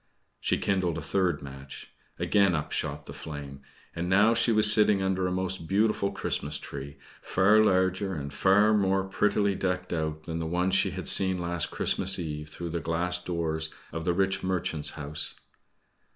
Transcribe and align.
She 0.39 0.57
kindled 0.57 0.97
a 0.97 1.01
third 1.03 1.43
match. 1.43 1.91
Again 2.17 2.55
up 2.55 2.71
shot 2.71 3.05
the 3.05 3.13
flame. 3.13 3.61
And 3.95 4.09
now 4.09 4.33
she 4.33 4.51
was 4.51 4.73
sitting 4.73 4.99
under 4.99 5.27
a 5.27 5.31
most 5.31 5.67
beautiful 5.67 6.11
Christmas 6.11 6.57
tree, 6.57 6.97
far 7.21 7.63
larger, 7.63 8.15
and 8.15 8.33
far 8.33 8.73
more 8.73 9.03
prettily 9.03 9.53
decked 9.53 9.93
out, 9.93 10.23
than 10.23 10.39
the 10.39 10.47
one 10.47 10.71
she 10.71 10.89
had 10.89 11.07
seen 11.07 11.37
last 11.37 11.67
Christmas 11.69 12.17
Eve 12.17 12.49
through 12.49 12.69
the 12.69 12.79
glass 12.79 13.23
doors 13.23 13.71
of 13.91 14.03
the 14.05 14.13
rich 14.15 14.41
merchant's 14.41 14.89
house. 14.97 15.35